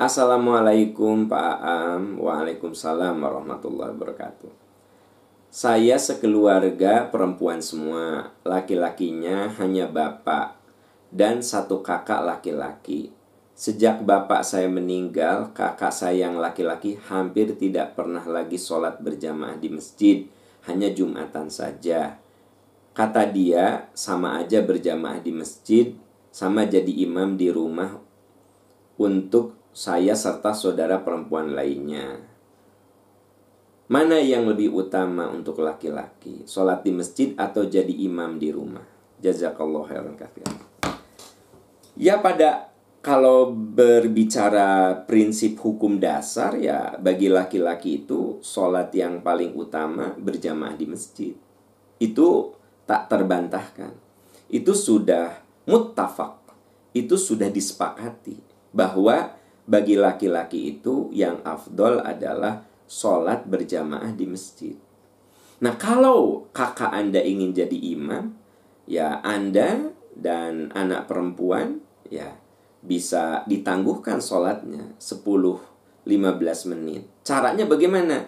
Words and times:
Assalamualaikum 0.00 1.28
Pak 1.28 1.56
Am. 1.60 2.16
Waalaikumsalam 2.16 3.20
warahmatullahi 3.20 3.92
wabarakatuh. 3.92 4.48
Saya 5.52 6.00
sekeluarga 6.00 7.12
perempuan 7.12 7.60
semua. 7.60 8.32
Laki-lakinya 8.40 9.52
hanya 9.60 9.84
bapak 9.92 10.56
Dan 11.12 11.44
satu 11.44 11.84
kakak 11.84 12.24
laki-laki. 12.24 13.12
Sejak 13.52 14.00
bapak 14.00 14.40
saya 14.40 14.72
meninggal 14.72 15.52
Kakak 15.52 15.92
saya 15.92 16.32
yang 16.32 16.40
laki-laki 16.40 16.96
hampir 17.12 17.52
tidak 17.60 17.92
pernah 17.92 18.24
lagi 18.24 18.56
sholat 18.56 19.04
berjamaah 19.04 19.60
di 19.60 19.68
masjid. 19.68 20.24
Hanya 20.64 20.96
jumatan 20.96 21.52
saja. 21.52 22.16
Kata 22.96 23.28
dia 23.28 23.92
sama 23.92 24.40
aja 24.40 24.64
berjamaah 24.64 25.20
di 25.20 25.36
masjid 25.36 25.92
Sama 26.32 26.64
jadi 26.64 27.04
imam 27.04 27.36
di 27.36 27.52
rumah 27.52 28.00
untuk 28.96 29.59
saya 29.70 30.18
serta 30.18 30.50
saudara 30.50 30.98
perempuan 31.02 31.54
lainnya. 31.54 32.18
Mana 33.90 34.22
yang 34.22 34.46
lebih 34.46 34.70
utama 34.70 35.26
untuk 35.30 35.62
laki-laki? 35.62 36.46
Sholat 36.46 36.86
di 36.86 36.94
masjid 36.94 37.34
atau 37.34 37.66
jadi 37.66 37.90
imam 37.90 38.38
di 38.38 38.54
rumah? 38.54 38.86
Jazakallah 39.18 39.82
khairan 39.90 40.14
kafir. 40.14 40.46
Ya 41.98 42.22
pada 42.22 42.70
kalau 43.02 43.50
berbicara 43.50 44.94
prinsip 45.10 45.58
hukum 45.58 45.98
dasar 45.98 46.54
ya 46.54 46.94
bagi 47.02 47.26
laki-laki 47.26 48.06
itu 48.06 48.38
sholat 48.46 48.94
yang 48.94 49.26
paling 49.26 49.58
utama 49.58 50.14
berjamaah 50.14 50.78
di 50.78 50.86
masjid. 50.86 51.34
Itu 51.98 52.54
tak 52.86 53.10
terbantahkan. 53.10 53.90
Itu 54.46 54.70
sudah 54.70 55.34
muttafaq. 55.66 56.38
Itu 56.94 57.18
sudah 57.18 57.50
disepakati 57.50 58.38
bahwa 58.70 59.39
bagi 59.70 59.94
laki-laki 59.94 60.74
itu 60.74 61.14
yang 61.14 61.46
afdol 61.46 62.02
adalah 62.02 62.66
sholat 62.90 63.46
berjamaah 63.46 64.10
di 64.10 64.26
masjid. 64.26 64.74
Nah 65.62 65.78
kalau 65.78 66.50
kakak 66.50 66.90
Anda 66.90 67.22
ingin 67.22 67.54
jadi 67.54 67.78
imam, 67.94 68.34
ya 68.90 69.22
Anda 69.22 69.94
dan 70.18 70.74
anak 70.74 71.06
perempuan 71.06 71.78
ya 72.10 72.34
bisa 72.82 73.46
ditangguhkan 73.46 74.18
sholatnya 74.18 74.98
10-15 74.98 75.62
menit. 76.74 77.06
Caranya 77.22 77.62
bagaimana? 77.70 78.26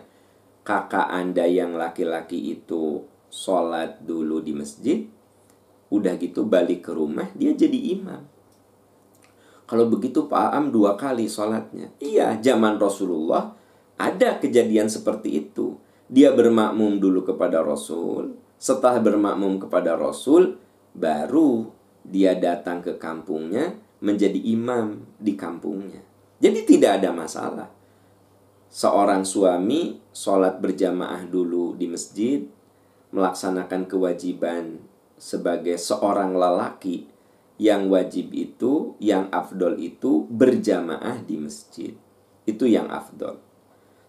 Kakak 0.63 1.11
Anda 1.11 1.51
yang 1.51 1.75
laki-laki 1.75 2.55
itu 2.55 3.03
sholat 3.35 3.99
dulu 4.07 4.39
di 4.39 4.55
masjid, 4.55 5.03
udah 5.91 6.15
gitu 6.23 6.47
balik 6.47 6.87
ke 6.87 6.95
rumah, 6.95 7.27
dia 7.35 7.51
jadi 7.51 7.99
imam. 7.99 8.32
Kalau 9.73 9.89
begitu 9.89 10.29
Pak 10.29 10.53
Am 10.53 10.69
dua 10.69 11.01
kali 11.01 11.25
sholatnya. 11.25 11.89
Iya, 11.97 12.37
zaman 12.45 12.77
Rasulullah 12.77 13.57
ada 13.97 14.37
kejadian 14.37 14.93
seperti 14.93 15.49
itu. 15.49 15.81
Dia 16.13 16.29
bermakmum 16.37 17.01
dulu 17.01 17.25
kepada 17.25 17.65
Rasul. 17.65 18.37
Setelah 18.61 19.01
bermakmum 19.01 19.57
kepada 19.57 19.97
Rasul, 19.97 20.61
baru 20.93 21.73
dia 22.05 22.37
datang 22.37 22.85
ke 22.85 23.01
kampungnya 23.01 23.73
menjadi 24.05 24.37
imam 24.37 25.09
di 25.17 25.33
kampungnya. 25.41 26.05
Jadi 26.37 26.69
tidak 26.69 27.01
ada 27.01 27.09
masalah. 27.17 27.73
Seorang 28.69 29.25
suami 29.25 29.97
sholat 30.13 30.61
berjamaah 30.61 31.25
dulu 31.25 31.81
di 31.81 31.89
masjid, 31.89 32.45
melaksanakan 33.09 33.89
kewajiban 33.89 34.85
sebagai 35.17 35.81
seorang 35.81 36.37
lelaki 36.37 37.09
yang 37.63 37.87
wajib 37.87 38.35
itu, 38.35 38.99
yang 38.99 39.31
afdol 39.31 39.79
itu 39.79 40.27
berjamaah 40.27 41.23
di 41.23 41.39
masjid. 41.39 41.95
Itu 42.43 42.67
yang 42.67 42.91
afdol. 42.91 43.39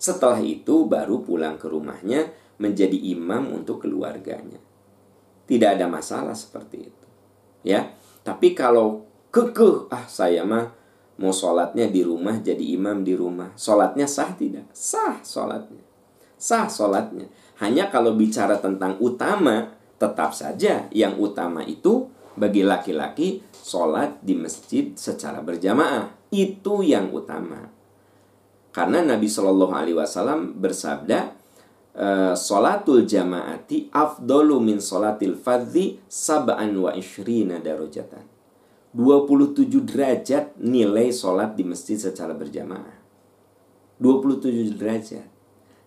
Setelah 0.01 0.41
itu 0.41 0.89
baru 0.89 1.21
pulang 1.21 1.61
ke 1.61 1.69
rumahnya 1.69 2.33
menjadi 2.57 2.97
imam 2.97 3.53
untuk 3.53 3.85
keluarganya. 3.85 4.57
Tidak 5.45 5.69
ada 5.69 5.85
masalah 5.85 6.33
seperti 6.33 6.89
itu. 6.89 7.05
Ya, 7.61 7.93
tapi 8.25 8.57
kalau 8.57 9.05
kekeh, 9.29 9.85
ah 9.93 10.09
saya 10.09 10.41
mah 10.41 10.73
mau 11.21 11.29
sholatnya 11.29 11.93
di 11.93 12.01
rumah 12.01 12.41
jadi 12.41 12.73
imam 12.73 13.05
di 13.05 13.13
rumah. 13.13 13.53
Sholatnya 13.53 14.09
sah 14.09 14.33
tidak? 14.33 14.65
Sah 14.73 15.21
sholatnya. 15.21 15.85
Sah 16.41 16.65
sholatnya. 16.65 17.29
Hanya 17.61 17.93
kalau 17.93 18.17
bicara 18.17 18.57
tentang 18.57 18.97
utama, 18.97 19.77
tetap 20.01 20.33
saja 20.33 20.89
yang 20.89 21.21
utama 21.21 21.61
itu 21.63 22.09
bagi 22.33 22.65
laki-laki 22.65 23.41
sholat 23.53 24.19
di 24.19 24.33
masjid 24.35 24.91
secara 24.97 25.39
berjamaah. 25.39 26.29
Itu 26.33 26.81
yang 26.81 27.13
utama. 27.13 27.69
Karena 28.73 29.05
Nabi 29.05 29.29
Shallallahu 29.29 29.73
Alaihi 29.73 29.97
Wasallam 29.97 30.57
bersabda 30.57 31.19
eh, 31.93 32.33
sholatul 32.33 33.05
jamaati 33.05 33.93
afdolu 33.93 34.57
min 34.57 34.81
sholatil 34.81 35.37
fadhi 35.37 36.01
sab'an 36.09 36.73
wa 36.73 36.89
ishrina 36.97 37.61
darajatan. 37.61 38.25
27 38.93 39.65
derajat 39.89 40.57
nilai 40.61 41.09
sholat 41.09 41.57
di 41.57 41.65
masjid 41.65 41.97
secara 41.97 42.33
berjamaah. 42.33 43.01
27 44.01 44.73
derajat. 44.77 45.27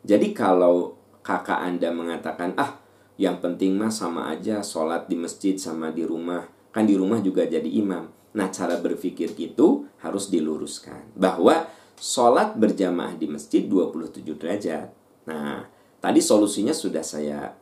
Jadi 0.07 0.31
kalau 0.31 0.95
kakak 1.27 1.59
anda 1.59 1.91
mengatakan 1.91 2.55
ah 2.55 2.86
yang 3.17 3.41
penting 3.41 3.77
mah 3.81 3.89
sama 3.89 4.29
aja 4.29 4.61
sholat 4.61 5.09
di 5.09 5.17
masjid 5.17 5.57
sama 5.57 5.89
di 5.89 6.05
rumah. 6.05 6.45
Kan 6.73 6.85
di 6.85 6.93
rumah 6.93 7.25
juga 7.25 7.49
jadi 7.49 7.67
imam. 7.67 8.13
Nah 8.37 8.53
cara 8.53 8.77
berpikir 8.77 9.33
itu 9.41 9.89
harus 10.05 10.29
diluruskan. 10.29 11.17
Bahwa 11.17 11.65
sholat 11.97 12.61
berjamaah 12.61 13.17
di 13.17 13.27
masjid 13.33 13.65
27 13.65 14.21
derajat. 14.37 14.89
Nah 15.33 15.65
tadi 15.97 16.21
solusinya 16.21 16.77
sudah 16.77 17.01
saya 17.01 17.57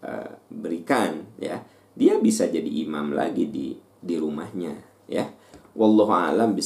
uh, 0.00 0.32
berikan 0.48 1.36
ya. 1.36 1.60
Dia 1.92 2.16
bisa 2.16 2.48
jadi 2.48 2.68
imam 2.88 3.12
lagi 3.12 3.44
di 3.44 3.76
di 4.00 4.14
rumahnya 4.16 4.72
ya. 5.04 5.28
Wallahu 5.76 6.14
alam 6.16 6.56